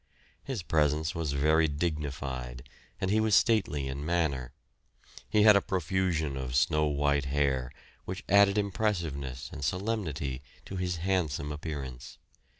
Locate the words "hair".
7.25-7.71